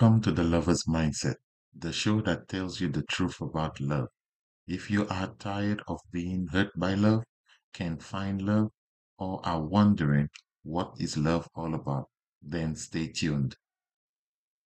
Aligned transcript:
Welcome 0.00 0.20
to 0.22 0.30
the 0.30 0.44
Lover's 0.44 0.84
Mindset, 0.84 1.34
the 1.76 1.92
show 1.92 2.20
that 2.20 2.46
tells 2.46 2.80
you 2.80 2.88
the 2.88 3.02
truth 3.02 3.40
about 3.40 3.80
love. 3.80 4.06
If 4.68 4.92
you 4.92 5.08
are 5.08 5.34
tired 5.40 5.82
of 5.88 5.98
being 6.12 6.46
hurt 6.52 6.70
by 6.78 6.94
love, 6.94 7.24
can't 7.72 8.00
find 8.00 8.40
love, 8.40 8.70
or 9.18 9.44
are 9.44 9.60
wondering 9.60 10.28
what 10.62 10.94
is 11.00 11.16
love 11.16 11.48
all 11.56 11.74
about, 11.74 12.10
then 12.40 12.76
stay 12.76 13.08
tuned. 13.08 13.56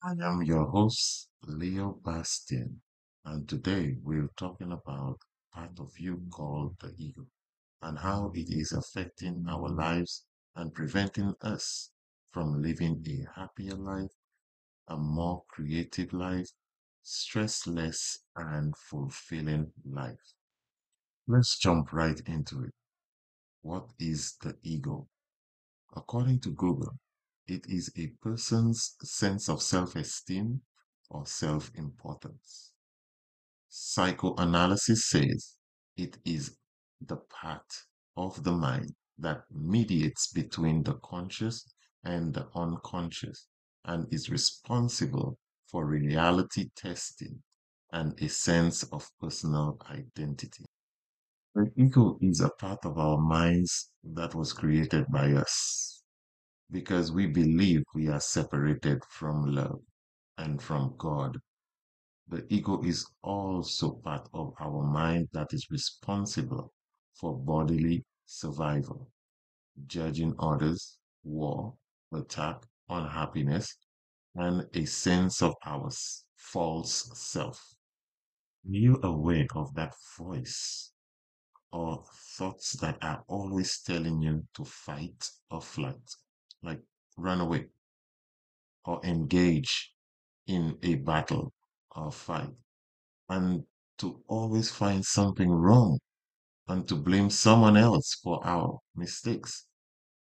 I 0.04 0.16
am 0.22 0.44
your 0.44 0.66
host, 0.70 1.30
Leo 1.44 2.02
Bastian, 2.04 2.82
and 3.24 3.48
today 3.48 3.96
we're 4.04 4.32
talking 4.36 4.74
about 4.74 5.18
part 5.54 5.80
of 5.80 5.98
you 5.98 6.28
called 6.30 6.76
the 6.82 6.94
ego 6.98 7.26
and 7.82 7.98
how 8.00 8.34
it 8.36 8.48
is 8.50 8.74
affecting 8.74 9.46
our 9.48 9.70
lives 9.70 10.26
and 10.58 10.74
preventing 10.74 11.36
us 11.40 11.90
from 12.34 12.62
living 12.62 13.02
a 13.08 13.40
happier 13.40 13.76
life 13.76 14.12
a 14.92 14.98
more 14.98 15.42
creative 15.48 16.12
life, 16.12 16.50
stressless, 17.02 18.18
and 18.36 18.76
fulfilling 18.76 19.72
life. 19.86 20.34
Let's 21.28 21.58
jump 21.58 21.94
right 21.94 22.20
into 22.26 22.64
it. 22.64 22.74
What 23.62 23.90
is 24.00 24.36
the 24.42 24.58
ego? 24.64 25.08
According 25.96 26.42
to 26.42 26.52
Google, 26.52 27.00
it 27.48 27.66
is 27.70 27.90
a 27.98 28.08
person's 28.22 28.96
sense 29.02 29.48
of 29.48 29.62
self 29.62 29.96
esteem 29.96 30.62
or 31.10 31.26
self 31.26 31.72
importance. 31.76 32.72
Psychoanalysis 33.70 35.10
says 35.10 35.56
it 35.96 36.18
is 36.26 36.58
the 37.00 37.18
part 37.18 37.72
of 38.18 38.44
the 38.44 38.52
mind 38.52 38.94
that 39.18 39.44
mediates 39.52 40.34
between 40.34 40.84
the 40.84 40.96
conscious 40.96 41.66
and 42.04 42.34
the 42.34 42.50
unconscious 42.56 43.48
and 43.86 44.12
is 44.14 44.30
responsible 44.30 45.38
for 45.68 45.86
reality 45.86 46.70
testing 46.76 47.42
and 47.92 48.20
a 48.22 48.30
sense 48.30 48.84
of 48.84 49.10
personal 49.20 49.78
identity. 49.90 50.66
The 51.56 51.72
ego 51.76 52.18
is 52.22 52.40
a 52.42 52.50
part 52.50 52.86
of 52.86 52.98
our 52.98 53.18
minds 53.18 53.92
that 54.04 54.34
was 54.36 54.54
created 54.54 55.06
by 55.12 55.34
us 55.34 56.04
because 56.72 57.12
we 57.12 57.28
believe 57.28 57.84
we 57.94 58.08
are 58.08 58.22
separated 58.22 59.04
from 59.10 59.54
love 59.54 59.82
and 60.38 60.62
from 60.62 60.96
God. 60.98 61.38
The 62.30 62.46
ego 62.50 62.82
is 62.84 63.06
also 63.22 63.96
part 63.96 64.30
of 64.34 64.54
our 64.62 64.84
mind 64.84 65.28
that 65.34 65.52
is 65.52 65.68
responsible 65.70 66.72
for 67.20 67.38
bodily 67.38 68.06
survival, 68.26 69.12
judging 69.88 70.34
others, 70.40 70.98
war, 71.24 71.74
attack, 72.14 72.66
unhappiness, 72.92 73.78
and 74.36 74.68
a 74.74 74.86
sense 74.86 75.42
of 75.42 75.56
our 75.66 75.90
false 76.36 77.10
self. 77.16 77.76
You 78.64 79.00
aware 79.04 79.48
of 79.56 79.74
that 79.76 79.94
voice 80.18 80.92
or 81.72 82.04
thoughts 82.38 82.74
that 82.82 82.98
are 83.02 83.24
always 83.28 83.82
telling 83.82 84.22
you 84.22 84.46
to 84.56 84.66
fight 84.66 85.30
or 85.50 85.62
flight, 85.62 86.16
like 86.62 86.82
run 87.18 87.42
away 87.42 87.68
or 88.86 89.04
engage 89.06 89.94
in 90.48 90.78
a 90.84 90.96
battle 90.96 91.54
or 91.96 92.12
fight, 92.12 92.54
and 93.30 93.64
to 93.98 94.24
always 94.28 94.70
find 94.72 95.06
something 95.06 95.50
wrong 95.50 96.00
and 96.68 96.88
to 96.88 96.96
blame 96.96 97.30
someone 97.30 97.78
else 97.78 98.16
for 98.24 98.46
our 98.46 98.80
mistakes? 98.96 99.68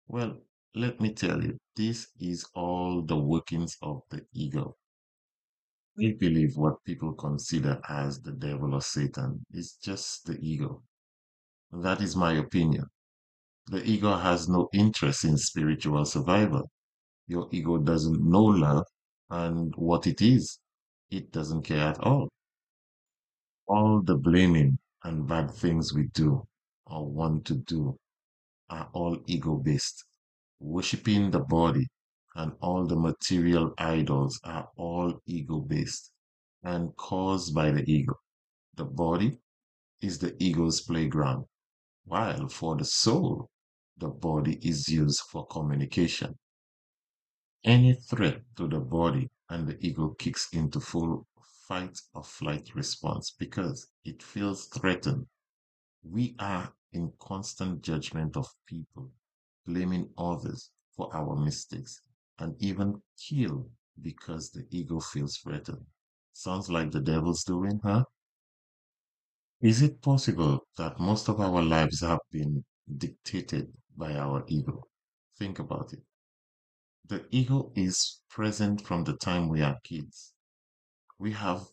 Well, 0.07 0.37
let 0.75 0.99
me 0.99 1.13
tell 1.13 1.43
you, 1.43 1.57
this 1.75 2.07
is 2.19 2.45
all 2.55 3.03
the 3.03 3.17
workings 3.17 3.77
of 3.81 4.01
the 4.09 4.25
ego. 4.33 4.75
We 5.95 6.13
believe 6.13 6.57
what 6.57 6.83
people 6.83 7.13
consider 7.13 7.79
as 7.87 8.19
the 8.19 8.31
devil 8.31 8.73
or 8.73 8.81
Satan 8.81 9.45
is 9.51 9.77
just 9.83 10.25
the 10.25 10.37
ego. 10.39 10.81
That 11.71 12.01
is 12.01 12.15
my 12.15 12.33
opinion. 12.33 12.85
The 13.67 13.83
ego 13.83 14.15
has 14.17 14.49
no 14.49 14.69
interest 14.73 15.23
in 15.23 15.37
spiritual 15.37 16.05
survival. 16.05 16.69
Your 17.27 17.47
ego 17.51 17.77
doesn't 17.77 18.23
know 18.23 18.43
love 18.43 18.85
and 19.29 19.73
what 19.75 20.07
it 20.07 20.21
is. 20.21 20.59
It 21.11 21.31
doesn't 21.31 21.63
care 21.63 21.87
at 21.87 21.99
all. 21.99 22.29
All 23.67 24.01
the 24.01 24.15
blaming 24.15 24.79
and 25.03 25.27
bad 25.27 25.51
things 25.51 25.93
we 25.93 26.07
do 26.07 26.47
or 26.87 27.07
want 27.07 27.45
to 27.45 27.55
do 27.55 27.95
are 28.69 28.89
all 28.93 29.21
ego 29.27 29.55
based. 29.57 30.05
Worshipping 30.65 31.29
the 31.29 31.41
body 31.41 31.89
and 32.35 32.53
all 32.61 32.87
the 32.87 32.95
material 32.95 33.73
idols 33.77 34.39
are 34.45 34.71
all 34.77 35.21
ego 35.25 35.59
based 35.59 36.13
and 36.63 36.95
caused 36.95 37.53
by 37.53 37.69
the 37.71 37.83
ego. 37.83 38.15
The 38.75 38.85
body 38.85 39.39
is 39.99 40.19
the 40.19 40.41
ego's 40.41 40.79
playground, 40.79 41.47
while 42.05 42.47
for 42.47 42.77
the 42.77 42.85
soul, 42.85 43.51
the 43.97 44.07
body 44.07 44.57
is 44.65 44.87
used 44.87 45.19
for 45.29 45.45
communication. 45.47 46.39
Any 47.65 47.95
threat 47.95 48.43
to 48.55 48.69
the 48.69 48.79
body 48.79 49.29
and 49.49 49.67
the 49.67 49.77
ego 49.85 50.15
kicks 50.17 50.47
into 50.53 50.79
full 50.79 51.27
fight 51.67 51.99
or 52.13 52.23
flight 52.23 52.73
response 52.73 53.35
because 53.37 53.87
it 54.05 54.23
feels 54.23 54.67
threatened. 54.67 55.27
We 56.03 56.37
are 56.39 56.73
in 56.93 57.11
constant 57.19 57.81
judgment 57.81 58.37
of 58.37 58.47
people 58.65 59.11
blaming 59.65 60.13
others 60.17 60.71
for 60.95 61.13
our 61.15 61.35
mistakes, 61.35 62.01
and 62.39 62.55
even 62.61 63.01
kill 63.17 63.69
because 64.01 64.51
the 64.51 64.67
ego 64.71 64.99
feels 64.99 65.37
threatened. 65.37 65.85
Sounds 66.33 66.69
like 66.69 66.91
the 66.91 67.01
devil's 67.01 67.43
doing, 67.43 67.79
huh? 67.83 68.05
Is 69.61 69.81
it 69.81 70.01
possible 70.01 70.67
that 70.77 70.99
most 70.99 71.29
of 71.29 71.39
our 71.39 71.61
lives 71.61 72.01
have 72.01 72.19
been 72.31 72.65
dictated 72.97 73.73
by 73.95 74.13
our 74.15 74.43
ego? 74.47 74.83
Think 75.37 75.59
about 75.59 75.93
it. 75.93 76.03
The 77.05 77.27
ego 77.31 77.71
is 77.75 78.21
present 78.29 78.85
from 78.85 79.03
the 79.03 79.15
time 79.15 79.47
we 79.49 79.61
are 79.61 79.79
kids. 79.83 80.33
We 81.17 81.31
have 81.31 81.67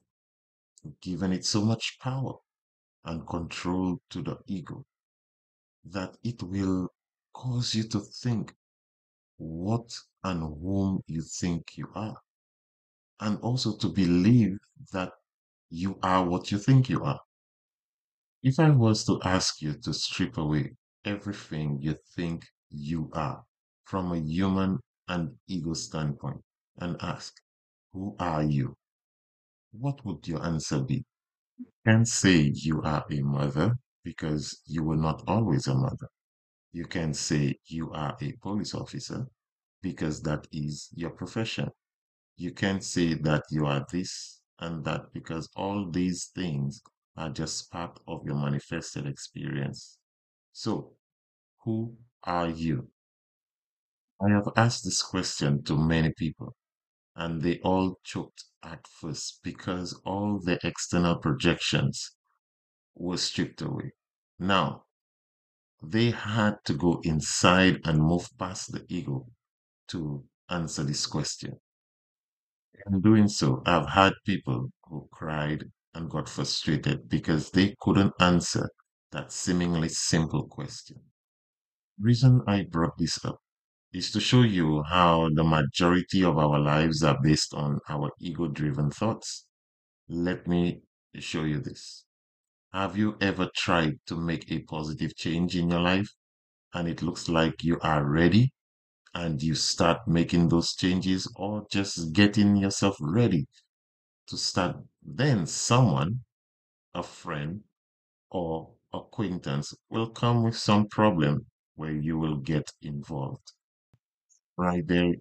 given 1.01 1.33
it 1.33 1.45
so 1.45 1.65
much 1.65 1.99
power 2.01 2.35
and 3.05 3.27
control 3.27 4.01
to 4.11 4.23
the 4.23 4.39
ego 4.47 4.87
that 5.85 6.17
it 6.23 6.43
will 6.43 6.89
cause 7.33 7.75
you 7.75 7.85
to 7.89 8.01
think 8.01 8.55
what 9.39 9.91
and 10.25 10.41
whom 10.43 11.03
you 11.07 11.23
think 11.23 11.77
you 11.77 11.89
are, 11.95 12.17
and 13.21 13.39
also 13.41 13.77
to 13.77 13.89
believe 13.89 14.59
that 14.93 15.13
you 15.71 15.99
are 16.03 16.25
what 16.29 16.51
you 16.53 16.59
think 16.59 16.89
you 16.89 17.05
are. 17.05 17.21
If 18.43 18.59
I 18.61 18.69
was 18.69 19.05
to 19.07 19.19
ask 19.23 19.63
you 19.63 19.79
to 19.79 19.95
strip 19.95 20.37
away 20.37 20.77
everything 21.07 21.81
you 21.81 21.95
think 22.15 22.47
you 22.69 23.09
are 23.15 23.47
from 23.85 24.13
a 24.13 24.19
human 24.19 24.81
and 25.09 25.39
ego 25.47 25.73
standpoint 25.73 26.45
and 26.77 27.01
ask, 27.01 27.33
Who 27.95 28.17
are 28.19 28.43
you? 28.43 28.77
What 29.73 30.05
would 30.05 30.29
your 30.29 30.45
answer 30.45 30.83
be? 30.85 31.05
You 31.59 31.67
can 31.87 32.07
say 32.07 32.53
you 32.55 32.83
are 32.83 33.05
a 33.11 33.21
mother 33.23 33.77
because 34.05 34.63
you 34.67 34.85
were 34.85 34.97
not 34.97 35.25
always 35.29 35.67
a 35.67 35.75
mother. 35.75 36.09
You 36.73 36.87
can 36.87 37.15
say 37.15 37.61
you 37.67 37.93
are 37.93 38.17
a 38.21 38.33
police 38.43 38.75
officer 38.75 39.27
because 39.83 40.23
that 40.23 40.49
is 40.53 40.89
your 40.95 41.11
profession. 41.11 41.71
You 42.37 42.53
can't 42.53 42.85
say 42.85 43.15
that 43.15 43.45
you 43.51 43.67
are 43.67 43.87
this 43.93 44.43
and 44.59 44.85
that 44.85 45.13
because 45.13 45.49
all 45.57 45.91
these 45.91 46.27
things 46.35 46.83
are 47.17 47.31
just 47.31 47.71
part 47.71 48.01
of 48.09 48.25
your 48.27 48.37
manifested 48.37 49.07
experience. 49.07 49.99
So, 50.53 50.97
who 51.65 51.99
are 52.25 52.49
you? 52.51 52.91
I 54.23 54.31
have 54.31 54.49
asked 54.57 54.85
this 54.85 55.03
question 55.03 55.63
to 55.65 55.77
many 55.77 56.13
people, 56.15 56.55
and 57.17 57.43
they 57.43 57.61
all 57.61 58.01
choked 58.05 58.45
at 58.63 58.87
first 58.87 59.41
because 59.43 59.95
all 60.05 60.41
the 60.41 60.61
external 60.65 61.17
projections 61.19 62.13
were 62.95 63.17
stripped 63.19 63.63
away. 63.63 63.93
Now, 64.39 64.87
they 65.83 66.11
had 66.11 66.57
to 66.65 66.75
go 66.75 67.01
inside 67.05 67.81
and 67.85 68.01
move 68.03 68.29
past 68.39 68.73
the 68.73 68.87
ego 68.89 69.27
to 69.89 70.25
answer 70.49 70.85
this 70.85 71.07
question. 71.07 71.61
In 72.87 73.01
doing 73.01 73.27
so, 73.29 73.63
I've 73.65 73.89
had 73.89 74.13
people 74.27 74.71
who 74.85 75.09
cried 75.13 75.71
and 75.95 76.11
got 76.11 76.29
frustrated 76.29 77.09
because 77.09 77.51
they 77.53 77.75
couldn't 77.81 78.13
answer 78.21 78.69
that 79.13 79.33
seemingly 79.33 79.89
simple 79.89 80.47
question. 80.49 81.01
The 81.99 82.05
reason 82.05 82.43
I 82.49 82.65
brought 82.65 82.99
this 82.99 83.25
up 83.25 83.41
is 83.93 84.11
to 84.13 84.21
show 84.21 84.43
you 84.43 84.83
how 84.83 85.29
the 85.35 85.45
majority 85.45 86.25
of 86.25 86.39
our 86.39 86.59
lives 86.59 87.03
are 87.05 87.19
based 87.23 87.55
on 87.55 87.81
our 87.89 88.11
ego 88.21 88.49
driven 88.49 88.91
thoughts. 88.91 89.47
Let 90.09 90.47
me 90.49 90.83
show 91.21 91.45
you 91.45 91.61
this. 91.61 92.07
Have 92.73 92.97
you 92.97 93.17
ever 93.21 93.49
tried 93.55 94.01
to 94.07 94.17
make 94.17 94.51
a 94.51 94.63
positive 94.63 95.15
change 95.15 95.55
in 95.55 95.71
your 95.71 95.81
life 95.81 96.09
and 96.75 96.89
it 96.89 97.03
looks 97.03 97.29
like 97.29 97.65
you 97.65 97.79
are 97.81 98.05
ready 98.05 98.53
and 99.15 99.43
you 99.43 99.55
start 99.55 100.09
making 100.09 100.49
those 100.49 100.75
changes 100.75 101.33
or 101.37 101.67
just 101.71 102.13
getting 102.13 102.57
yourself 102.57 102.97
ready 103.01 103.47
to 104.29 104.37
start, 104.39 104.77
then 105.03 105.47
someone, 105.47 106.25
a 106.95 107.03
friend 107.03 107.65
or 108.31 108.75
acquaintance, 108.93 109.75
will 109.91 110.11
come 110.11 110.45
with 110.45 110.57
some 110.57 110.89
problem 110.89 111.47
where 111.77 111.93
you 111.95 112.19
will 112.19 112.39
get 112.39 112.73
involved. 112.83 113.53
Right 114.57 114.87
there 114.87 115.15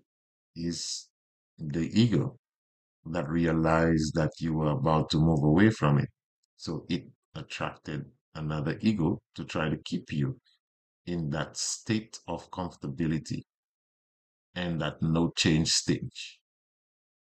is 0.56 1.10
the 1.57 1.90
ego 2.00 2.40
that 3.06 3.30
realized 3.30 4.16
that 4.16 4.34
you 4.40 4.54
were 4.56 4.72
about 4.72 5.10
to 5.12 5.19
move 5.19 5.44
away 5.44 5.72
from 5.72 6.00
it. 6.00 6.10
So 6.57 6.86
it 6.90 7.10
attracted 7.39 8.06
another 8.36 8.77
ego 8.81 9.21
to 9.36 9.44
try 9.45 9.69
to 9.69 9.77
keep 9.77 10.12
you 10.13 10.39
in 11.06 11.30
that 11.31 11.57
state 11.57 12.19
of 12.27 12.51
comfortability 12.51 13.44
and 14.56 14.81
that 14.81 15.01
no 15.01 15.31
change 15.36 15.69
stage. 15.69 16.39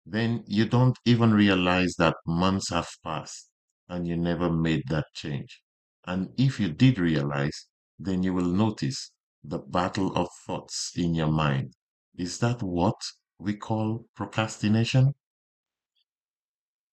Then 0.07 0.45
you 0.47 0.67
don't 0.67 0.99
even 1.05 1.33
realize 1.33 1.95
that 1.99 2.17
months 2.27 2.71
have 2.71 2.89
passed 3.03 3.49
and 3.89 4.07
you 4.07 4.17
never 4.17 4.51
made 4.51 4.85
that 4.89 5.07
change. 5.15 5.63
And 6.05 6.31
if 6.39 6.61
you 6.61 6.69
did 6.73 6.99
realize, 6.99 7.67
then 7.99 8.23
you 8.23 8.35
will 8.35 8.51
notice 8.65 9.13
the 9.45 9.59
battle 9.59 10.15
of 10.17 10.29
thoughts 10.47 10.93
in 10.97 11.15
your 11.15 11.31
mind. 11.31 11.75
Is 12.17 12.39
that 12.39 12.63
what 12.63 13.01
we 13.39 13.57
call 13.57 14.07
procrastination? 14.15 15.15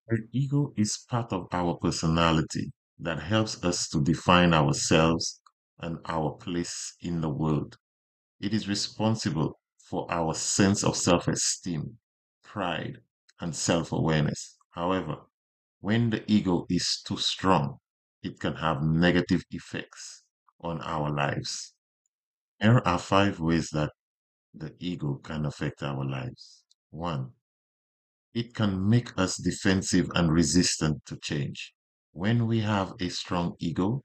The 0.08 0.28
ego 0.32 0.74
is 0.76 1.06
part 1.10 1.32
of 1.32 1.48
our 1.52 1.76
personality 1.76 2.72
that 3.00 3.22
helps 3.22 3.64
us 3.64 3.88
to 3.90 4.02
define 4.04 4.54
ourselves 4.54 5.42
and 5.80 5.98
our 6.06 6.32
place 6.32 6.96
in 7.02 7.22
the 7.22 7.30
world. 7.30 7.78
It 8.40 8.54
is 8.54 8.68
responsible 8.68 9.60
for 9.78 10.12
our 10.12 10.34
sense 10.34 10.84
of 10.84 10.96
self 10.98 11.28
esteem, 11.28 11.98
pride, 12.44 13.02
and 13.40 13.56
self 13.56 13.92
awareness. 13.92 14.58
However, 14.72 15.18
when 15.82 16.10
the 16.10 16.24
ego 16.32 16.66
is 16.70 17.02
too 17.06 17.18
strong, 17.18 17.80
it 18.22 18.40
can 18.40 18.56
have 18.56 18.84
negative 18.84 19.44
effects 19.52 20.24
on 20.62 20.82
our 20.82 21.10
lives. 21.10 21.74
There 22.60 22.86
are 22.88 23.00
five 23.00 23.40
ways 23.40 23.70
that 23.72 23.92
the 24.54 24.76
ego 24.80 25.16
can 25.24 25.46
affect 25.46 25.84
our 25.84 26.06
lives. 26.06 26.64
One, 26.92 27.32
it 28.34 28.54
can 28.54 28.90
make 28.90 29.18
us 29.18 29.38
defensive 29.38 30.10
and 30.16 30.32
resistant 30.32 31.06
to 31.06 31.18
change. 31.18 31.74
When 32.12 32.46
we 32.48 32.60
have 32.62 32.94
a 33.00 33.10
strong 33.10 33.56
ego, 33.60 34.04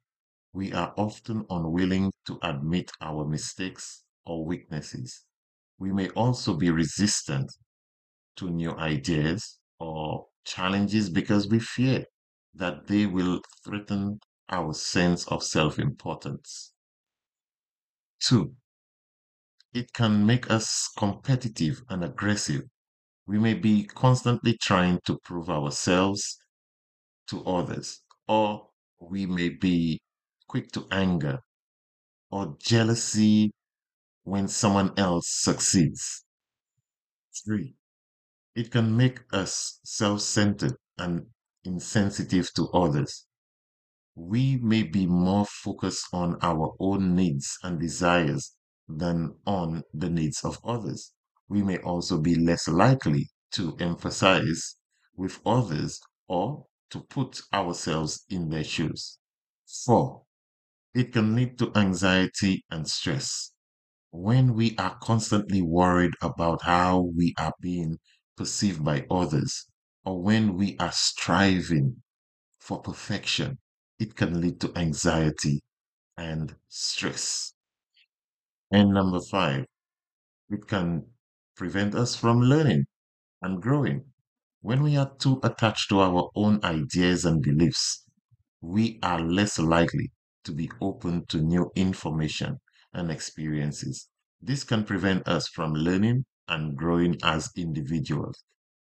we 0.52 0.72
are 0.72 0.94
often 0.96 1.46
unwilling 1.50 2.12
to 2.26 2.38
admit 2.42 2.90
our 3.00 3.26
mistakes 3.26 4.04
or 4.24 4.46
weaknesses. 4.46 5.24
We 5.78 5.92
may 5.92 6.10
also 6.10 6.56
be 6.56 6.70
resistant 6.70 7.52
to 8.36 8.50
new 8.50 8.72
ideas 8.72 9.58
or 9.78 10.28
challenges 10.44 11.10
because 11.10 11.48
we 11.48 11.60
fear 11.60 12.06
that 12.54 12.86
they 12.86 13.06
will 13.06 13.42
threaten 13.64 14.20
our 14.48 14.74
sense 14.74 15.26
of 15.28 15.42
self 15.42 15.78
importance. 15.78 16.72
Two, 18.20 18.56
it 19.74 19.92
can 19.92 20.24
make 20.24 20.50
us 20.50 20.88
competitive 20.96 21.82
and 21.90 22.02
aggressive 22.04 22.62
we 23.26 23.38
may 23.38 23.54
be 23.54 23.84
constantly 23.84 24.56
trying 24.58 25.00
to 25.06 25.18
prove 25.24 25.50
ourselves 25.50 26.38
to 27.28 27.44
others, 27.44 28.00
or 28.28 28.70
we 29.00 29.26
may 29.26 29.48
be 29.48 30.00
quick 30.48 30.70
to 30.72 30.86
anger 30.90 31.40
or 32.30 32.56
jealousy 32.60 33.52
when 34.24 34.48
someone 34.48 34.92
else 34.98 35.26
succeeds. 35.28 36.24
Three, 37.44 37.76
it 38.54 38.70
can 38.70 38.96
make 38.96 39.20
us 39.32 39.80
self 39.84 40.20
centered 40.20 40.76
and 40.98 41.26
insensitive 41.64 42.52
to 42.54 42.68
others. 42.70 43.26
We 44.14 44.56
may 44.56 44.82
be 44.82 45.06
more 45.06 45.46
focused 45.46 46.06
on 46.12 46.38
our 46.42 46.74
own 46.80 47.14
needs 47.14 47.58
and 47.62 47.78
desires 47.80 48.56
than 48.88 49.38
on 49.46 49.82
the 49.92 50.10
needs 50.10 50.44
of 50.44 50.58
others 50.64 51.12
we 51.48 51.62
may 51.62 51.78
also 51.78 52.18
be 52.18 52.34
less 52.34 52.68
likely 52.68 53.30
to 53.52 53.76
emphasize 53.78 54.76
with 55.14 55.40
others 55.46 56.00
or 56.26 56.66
to 56.90 57.02
put 57.02 57.42
ourselves 57.52 58.24
in 58.30 58.50
their 58.50 58.64
shoes. 58.64 59.18
Four, 59.66 60.24
it 60.94 61.12
can 61.12 61.36
lead 61.36 61.58
to 61.58 61.72
anxiety 61.76 62.64
and 62.70 62.88
stress. 62.88 63.52
When 64.10 64.54
we 64.54 64.76
are 64.78 64.96
constantly 65.00 65.62
worried 65.62 66.14
about 66.22 66.62
how 66.62 67.00
we 67.16 67.34
are 67.38 67.54
being 67.60 67.98
perceived 68.36 68.84
by 68.84 69.06
others, 69.10 69.66
or 70.04 70.22
when 70.22 70.56
we 70.56 70.76
are 70.78 70.92
striving 70.92 72.02
for 72.60 72.80
perfection, 72.80 73.58
it 73.98 74.16
can 74.16 74.40
lead 74.40 74.60
to 74.62 74.72
anxiety 74.76 75.62
and 76.16 76.56
stress. 76.68 77.54
And 78.70 78.90
number 78.92 79.20
five, 79.20 79.64
it 80.50 80.66
can 80.68 81.06
prevent 81.56 81.94
us 81.94 82.16
from 82.16 82.40
learning 82.40 82.86
and 83.42 83.62
growing. 83.62 84.13
When 84.64 84.82
we 84.82 84.96
are 84.96 85.14
too 85.18 85.38
attached 85.44 85.90
to 85.90 86.00
our 86.00 86.30
own 86.34 86.64
ideas 86.64 87.24
and 87.24 87.40
beliefs, 87.40 88.04
we 88.62 88.98
are 89.02 89.20
less 89.20 89.58
likely 89.60 90.12
to 90.44 90.52
be 90.52 90.70
open 90.80 91.26
to 91.26 91.40
new 91.42 91.70
information 91.76 92.60
and 92.92 93.10
experiences. 93.10 94.08
This 94.40 94.64
can 94.64 94.84
prevent 94.84 95.28
us 95.28 95.48
from 95.48 95.74
learning 95.74 96.24
and 96.48 96.76
growing 96.76 97.16
as 97.22 97.50
individuals, 97.56 98.42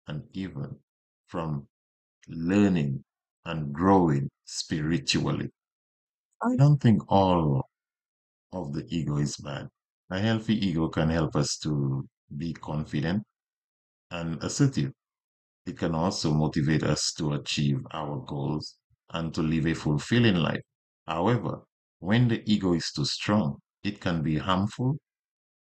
and 0.07 0.29
even 0.33 0.81
from 1.27 1.69
learning 2.29 3.05
and 3.45 3.75
growing 3.75 4.31
spiritually. 4.47 5.51
I 6.43 6.57
don't 6.57 6.79
think 6.81 7.03
all 7.09 7.69
of 8.53 8.73
the 8.75 8.87
ego 8.89 9.19
is 9.19 9.37
bad. 9.39 9.69
A 10.11 10.21
healthy 10.21 10.55
ego 10.57 10.89
can 10.89 11.11
help 11.11 11.37
us 11.37 11.59
to 11.59 12.09
be 12.37 12.53
confident 12.55 13.25
and 14.11 14.43
assertive. 14.45 14.93
It 15.67 15.77
can 15.79 15.95
also 15.95 16.33
motivate 16.33 16.83
us 16.83 17.13
to 17.19 17.33
achieve 17.35 17.81
our 17.93 18.25
goals 18.25 18.77
and 19.11 19.35
to 19.35 19.43
live 19.43 19.67
a 19.67 19.75
fulfilling 19.75 20.37
life. 20.37 20.63
However, 21.07 21.63
when 21.99 22.29
the 22.29 22.43
ego 22.51 22.73
is 22.73 22.91
too 22.93 23.05
strong, 23.05 23.59
it 23.83 24.01
can 24.01 24.23
be 24.23 24.39
harmful 24.39 24.99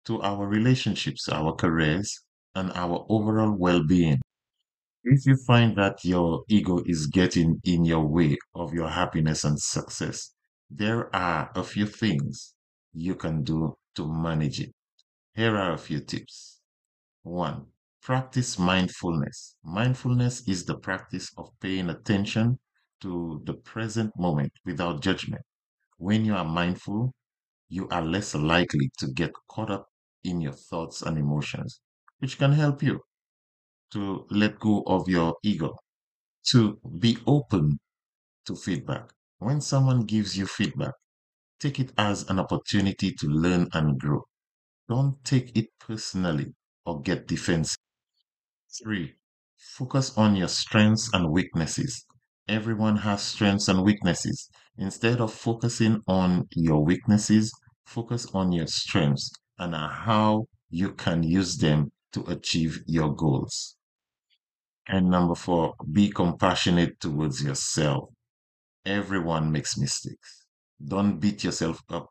to 0.05 0.21
our 0.21 0.47
relationships, 0.47 1.29
our 1.29 1.53
careers, 1.55 2.23
and 2.55 2.71
our 2.73 3.05
overall 3.09 3.51
well 3.57 3.83
being. 3.85 4.21
If 5.03 5.25
you 5.25 5.35
find 5.47 5.75
that 5.77 6.05
your 6.05 6.43
ego 6.49 6.83
is 6.85 7.07
getting 7.07 7.59
in 7.63 7.83
your 7.83 8.05
way 8.07 8.37
of 8.53 8.73
your 8.73 8.89
happiness 8.89 9.43
and 9.43 9.59
success, 9.59 10.33
there 10.69 11.15
are 11.15 11.51
a 11.55 11.63
few 11.63 11.87
things 11.87 12.53
you 12.93 13.15
can 13.15 13.43
do 13.43 13.75
to 13.95 14.07
manage 14.07 14.59
it. 14.61 14.71
Here 15.33 15.57
are 15.57 15.73
a 15.73 15.77
few 15.79 16.01
tips. 16.01 16.61
One, 17.23 17.67
practice 18.01 18.57
mindfulness. 18.59 19.55
Mindfulness 19.63 20.47
is 20.47 20.65
the 20.65 20.77
practice 20.79 21.31
of 21.37 21.51
paying 21.59 21.89
attention 21.89 22.59
to 23.01 23.41
the 23.45 23.53
present 23.53 24.11
moment 24.17 24.51
without 24.65 25.01
judgment. 25.01 25.43
When 25.97 26.25
you 26.25 26.35
are 26.35 26.45
mindful, 26.45 27.13
you 27.69 27.87
are 27.89 28.03
less 28.03 28.35
likely 28.35 28.91
to 28.99 29.07
get 29.13 29.31
caught 29.49 29.71
up 29.71 29.87
in 30.23 30.41
your 30.41 30.53
thoughts 30.53 31.01
and 31.03 31.17
emotions, 31.17 31.81
which 32.19 32.37
can 32.37 32.53
help 32.53 32.83
you 32.83 33.01
to 33.91 34.25
let 34.29 34.59
go 34.59 34.83
of 34.87 35.09
your 35.09 35.35
ego, 35.43 35.75
to 36.47 36.79
be 36.99 37.17
open 37.27 37.79
to 38.45 38.55
feedback. 38.55 39.11
When 39.39 39.61
someone 39.61 40.05
gives 40.05 40.37
you 40.37 40.47
feedback, 40.47 40.93
take 41.59 41.79
it 41.79 41.93
as 41.97 42.29
an 42.29 42.39
opportunity 42.39 43.13
to 43.13 43.27
learn 43.27 43.67
and 43.73 43.99
grow. 43.99 44.23
Don't 44.89 45.23
take 45.25 45.57
it 45.57 45.67
personally 45.79 46.55
or 46.85 47.01
get 47.01 47.27
defensive. 47.27 47.77
Three, 48.83 49.15
focus 49.57 50.15
on 50.17 50.35
your 50.35 50.47
strengths 50.49 51.09
and 51.11 51.31
weaknesses. 51.31 52.05
Everyone 52.47 52.97
has 52.97 53.23
strengths 53.23 53.67
and 53.67 53.83
weaknesses. 53.83 54.49
Instead 54.77 55.19
of 55.19 55.33
focusing 55.33 56.01
on 56.07 56.47
your 56.51 56.85
weaknesses, 56.85 57.51
focus 57.85 58.27
on 58.33 58.51
your 58.51 58.67
strengths 58.67 59.31
and 59.57 59.73
how 59.73 60.45
you 60.69 60.93
can 60.93 61.23
use 61.23 61.57
them 61.57 61.91
to 62.11 62.23
achieve 62.25 62.83
your 62.85 63.15
goals. 63.15 63.77
And 64.87 65.09
number 65.09 65.35
four, 65.35 65.73
be 65.91 66.09
compassionate 66.09 66.99
towards 66.99 67.43
yourself. 67.43 68.09
Everyone 68.85 69.51
makes 69.51 69.77
mistakes. 69.77 70.45
Don't 70.85 71.19
beat 71.19 71.43
yourself 71.43 71.81
up 71.89 72.09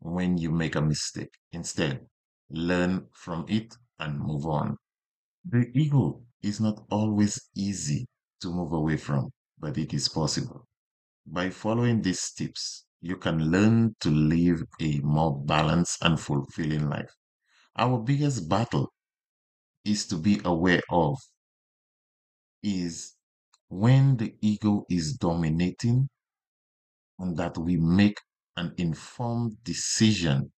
when 0.00 0.36
you 0.36 0.50
make 0.50 0.74
a 0.74 0.80
mistake. 0.80 1.34
Instead, 1.52 2.06
learn 2.50 3.06
from 3.12 3.44
it 3.48 3.76
and 4.00 4.18
move 4.18 4.46
on. 4.46 4.76
The 5.44 5.70
ego 5.74 6.22
is 6.42 6.60
not 6.60 6.86
always 6.90 7.50
easy 7.56 8.06
to 8.40 8.52
move 8.52 8.72
away 8.72 8.96
from, 8.96 9.30
but 9.58 9.76
it 9.76 9.92
is 9.92 10.08
possible. 10.08 10.64
By 11.26 11.50
following 11.50 12.02
these 12.02 12.32
tips, 12.32 12.86
you 13.00 13.16
can 13.16 13.50
learn 13.50 13.96
to 14.00 14.10
live 14.10 14.62
a 14.80 15.00
more 15.00 15.40
balanced 15.44 15.98
and 16.02 16.20
fulfilling 16.20 16.88
life. 16.88 17.12
Our 17.76 17.98
biggest 18.02 18.48
battle 18.48 18.92
is 19.84 20.06
to 20.08 20.16
be 20.18 20.40
aware 20.44 20.82
of 20.90 21.18
is 22.62 23.14
when 23.68 24.16
the 24.16 24.36
ego 24.40 24.84
is 24.88 25.14
dominating 25.16 26.08
and 27.18 27.36
that 27.36 27.56
we 27.58 27.76
make 27.76 28.18
an 28.56 28.74
informed 28.78 29.62
decision 29.64 30.52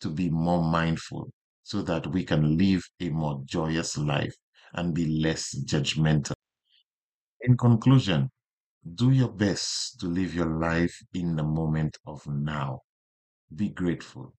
to 0.00 0.10
be 0.10 0.30
more 0.30 0.62
mindful 0.62 1.30
so 1.64 1.82
that 1.82 2.06
we 2.06 2.24
can 2.24 2.56
live 2.56 2.84
a 3.00 3.08
more 3.08 3.42
joyous 3.46 3.98
life 3.98 4.36
and 4.74 4.94
be 4.94 5.06
less 5.06 5.54
judgmental. 5.64 6.34
In 7.40 7.56
conclusion, 7.56 8.30
do 8.94 9.10
your 9.10 9.30
best 9.30 9.98
to 10.00 10.06
live 10.06 10.34
your 10.34 10.58
life 10.58 10.94
in 11.14 11.36
the 11.36 11.42
moment 11.42 11.96
of 12.06 12.26
now. 12.26 12.80
Be 13.54 13.70
grateful, 13.70 14.34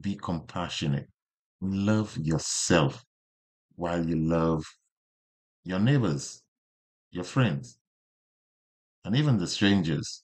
be 0.00 0.16
compassionate, 0.16 1.08
love 1.60 2.16
yourself 2.18 3.04
while 3.76 4.06
you 4.06 4.16
love 4.16 4.64
your 5.64 5.78
neighbors, 5.78 6.42
your 7.10 7.24
friends, 7.24 7.78
and 9.04 9.16
even 9.16 9.38
the 9.38 9.46
strangers. 9.46 10.22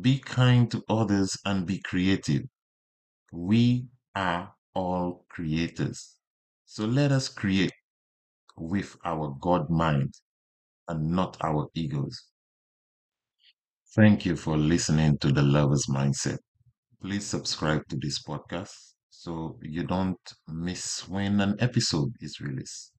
Be 0.00 0.18
kind 0.18 0.70
to 0.70 0.82
others 0.88 1.38
and 1.44 1.66
be 1.66 1.78
creative. 1.80 2.42
We 3.32 3.86
are 4.14 4.53
all 4.74 5.24
creators. 5.28 6.16
So 6.66 6.84
let 6.86 7.12
us 7.12 7.28
create 7.28 7.72
with 8.56 8.96
our 9.04 9.36
God 9.40 9.70
mind 9.70 10.14
and 10.88 11.10
not 11.10 11.36
our 11.42 11.68
egos. 11.74 12.30
Thank 13.94 14.26
you 14.26 14.36
for 14.36 14.56
listening 14.56 15.18
to 15.18 15.32
the 15.32 15.42
Lover's 15.42 15.86
Mindset. 15.86 16.38
Please 17.00 17.24
subscribe 17.24 17.86
to 17.88 17.96
this 17.96 18.22
podcast 18.22 18.94
so 19.10 19.58
you 19.62 19.84
don't 19.84 20.18
miss 20.48 21.08
when 21.08 21.40
an 21.40 21.56
episode 21.60 22.12
is 22.20 22.40
released. 22.40 22.92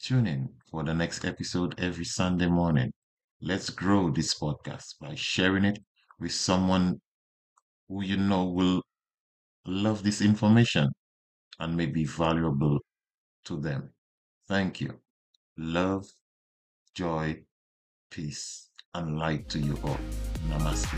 Tune 0.00 0.26
in 0.26 0.48
for 0.70 0.84
the 0.84 0.92
next 0.94 1.24
episode 1.24 1.74
every 1.78 2.04
Sunday 2.04 2.46
morning. 2.48 2.92
Let's 3.40 3.70
grow 3.70 4.10
this 4.10 4.34
podcast 4.38 4.98
by 5.00 5.14
sharing 5.14 5.64
it 5.64 5.78
with 6.20 6.32
someone 6.32 7.00
who 7.88 8.02
you 8.04 8.16
know 8.16 8.44
will 8.44 8.82
love 9.66 10.02
this 10.02 10.20
information 10.20 10.88
and 11.58 11.76
may 11.76 11.86
be 11.86 12.04
valuable 12.04 12.78
to 13.44 13.56
them. 13.60 13.90
Thank 14.48 14.80
you. 14.80 15.00
Love, 15.56 16.06
joy, 16.94 17.42
peace, 18.10 18.68
and 18.94 19.18
light 19.18 19.48
to 19.50 19.58
you 19.58 19.78
all. 19.84 19.98
Namaste. 20.48 20.96